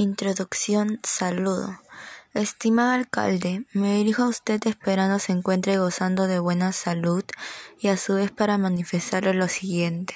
Introducción 0.00 0.98
Saludo. 1.02 1.78
Estimado 2.32 2.92
alcalde, 2.92 3.66
me 3.74 3.96
dirijo 3.96 4.22
a 4.22 4.28
usted 4.28 4.58
esperando 4.64 5.18
se 5.18 5.32
encuentre 5.32 5.76
gozando 5.76 6.26
de 6.26 6.38
buena 6.38 6.72
salud 6.72 7.22
y 7.78 7.88
a 7.88 7.98
su 7.98 8.14
vez 8.14 8.30
para 8.30 8.56
manifestarle 8.56 9.34
lo 9.34 9.46
siguiente. 9.48 10.14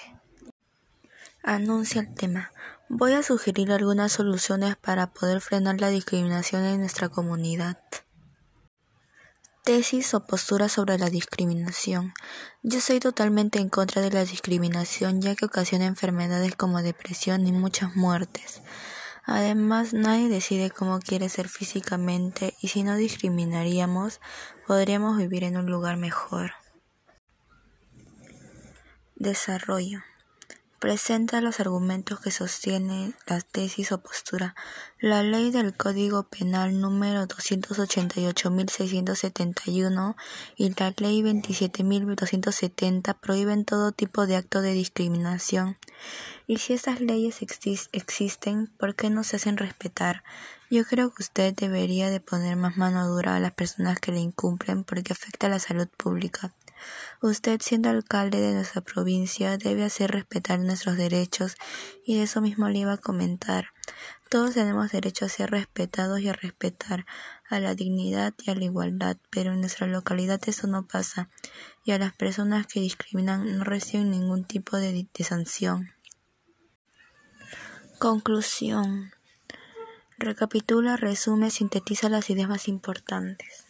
Anuncia 1.43 2.01
el 2.01 2.15
tema. 2.15 2.51
Voy 2.89 3.13
a 3.13 3.23
sugerir 3.23 3.73
algunas 3.73 4.13
soluciones 4.13 4.75
para 4.77 5.09
poder 5.09 5.43
frenar 5.43 5.79
la 5.83 5.91
discriminación 5.91 6.65
en 6.65 6.81
nuestra 6.81 7.11
comunidad. 7.11 7.77
Tesis 9.65 10.15
o 10.15 10.27
postura 10.27 10.71
sobre 10.71 10.97
la 10.97 11.11
discriminación. 11.11 12.15
Yo 12.63 12.81
soy 12.81 13.01
totalmente 13.01 13.59
en 13.59 13.69
contra 13.69 14.01
de 14.01 14.11
la 14.11 14.25
discriminación 14.25 15.21
ya 15.21 15.35
que 15.35 15.45
ocasiona 15.45 15.85
enfermedades 15.85 16.57
como 16.57 16.81
depresión 16.81 17.47
y 17.47 17.53
muchas 17.53 17.95
muertes. 17.97 18.63
Además, 19.27 19.95
nadie 19.95 20.29
decide 20.29 20.71
cómo 20.71 21.01
quiere 21.01 21.29
ser 21.29 21.49
físicamente 21.49 22.55
y 22.61 22.69
si 22.69 22.83
no 22.83 22.97
discriminaríamos, 22.97 24.21
podríamos 24.67 25.17
vivir 25.17 25.45
en 25.45 25.57
un 25.57 25.67
lugar 25.67 25.97
mejor. 25.97 26.53
Desarrollo 29.17 30.03
presenta 30.85 31.41
los 31.41 31.61
argumentos 31.61 32.21
que 32.21 32.31
sostienen 32.31 33.15
la 33.27 33.41
tesis 33.41 33.91
o 33.91 34.03
postura. 34.03 34.55
La 35.01 35.23
ley 35.23 35.51
del 35.51 35.75
Código 35.75 36.25
Penal 36.25 36.79
número 36.79 37.27
288.671 37.27 40.15
y 40.57 40.75
la 40.75 40.93
ley 40.99 41.23
27.270 41.23 43.17
prohíben 43.19 43.65
todo 43.65 43.93
tipo 43.93 44.27
de 44.27 44.37
acto 44.37 44.61
de 44.61 44.75
discriminación. 44.75 45.79
Y 46.47 46.59
si 46.59 46.75
estas 46.75 47.01
leyes 47.01 47.39
existen, 47.93 48.67
¿por 48.77 48.95
qué 48.95 49.09
no 49.09 49.25
se 49.25 49.37
hacen 49.37 49.57
respetar? 49.57 50.23
Yo 50.69 50.85
creo 50.85 51.15
que 51.15 51.23
usted 51.23 51.55
debería 51.55 52.11
de 52.11 52.21
poner 52.21 52.57
más 52.57 52.77
mano 52.77 53.09
dura 53.09 53.37
a 53.37 53.41
las 53.41 53.55
personas 53.55 54.01
que 54.01 54.13
le 54.13 54.21
incumplen 54.21 54.85
porque 54.85 55.15
afecta 55.15 55.47
a 55.47 55.51
la 55.51 55.61
salud 55.61 55.89
pública. 55.97 56.53
Usted, 57.23 57.61
siendo 57.63 57.89
alcalde 57.89 58.41
de 58.41 58.55
nuestra 58.55 58.81
provincia, 58.81 59.57
debe 59.57 59.85
hacer 59.85 60.11
respetar 60.11 60.59
nuestros 60.61 60.97
derechos 60.97 61.57
y 62.05 62.17
de 62.17 62.25
eso 62.25 62.41
mismo 62.41 62.69
le 62.69 62.81
iba 62.81 62.93
a 62.93 62.99
comentar. 62.99 63.69
Todos 64.29 64.55
tenemos 64.55 64.91
derecho 64.91 65.25
a 65.25 65.29
ser 65.29 65.51
respetados 65.51 66.21
y 66.21 66.29
a 66.29 66.33
respetar 66.33 67.07
a 67.49 67.61
la 67.61 67.75
dignidad 67.75 68.35
y 68.45 68.51
a 68.51 68.55
la 68.55 68.65
igualdad, 68.65 69.17
pero 69.31 69.53
en 69.53 69.61
nuestra 69.61 69.87
localidad 69.87 70.41
eso 70.47 70.67
no 70.67 70.87
pasa 70.87 71.29
y 71.85 71.93
a 71.93 71.99
las 71.99 72.15
personas 72.15 72.67
que 72.67 72.81
discriminan 72.81 73.59
no 73.59 73.65
reciben 73.65 74.11
ningún 74.11 74.45
tipo 74.45 74.77
de, 74.77 75.07
de 75.13 75.25
sanción. 75.25 75.91
Conclusión. 77.99 79.13
Recapitula, 80.19 80.97
resume, 80.97 81.51
sintetiza 81.51 82.09
las 82.09 82.29
ideas 82.31 82.49
más 82.49 82.69
importantes. 82.69 83.64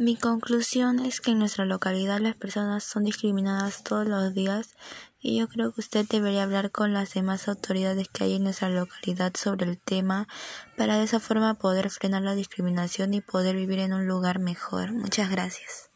Mi 0.00 0.14
conclusión 0.14 1.00
es 1.00 1.20
que 1.20 1.32
en 1.32 1.40
nuestra 1.40 1.64
localidad 1.64 2.20
las 2.20 2.36
personas 2.36 2.84
son 2.84 3.02
discriminadas 3.02 3.82
todos 3.82 4.06
los 4.06 4.32
días 4.32 4.76
y 5.18 5.40
yo 5.40 5.48
creo 5.48 5.72
que 5.72 5.80
usted 5.80 6.06
debería 6.08 6.44
hablar 6.44 6.70
con 6.70 6.92
las 6.92 7.14
demás 7.14 7.48
autoridades 7.48 8.06
que 8.06 8.22
hay 8.22 8.36
en 8.36 8.44
nuestra 8.44 8.70
localidad 8.70 9.32
sobre 9.34 9.66
el 9.66 9.76
tema 9.76 10.28
para 10.76 10.98
de 10.98 11.02
esa 11.02 11.18
forma 11.18 11.54
poder 11.54 11.90
frenar 11.90 12.22
la 12.22 12.36
discriminación 12.36 13.12
y 13.12 13.22
poder 13.22 13.56
vivir 13.56 13.80
en 13.80 13.92
un 13.92 14.06
lugar 14.06 14.38
mejor. 14.38 14.92
Muchas 14.92 15.30
gracias. 15.30 15.87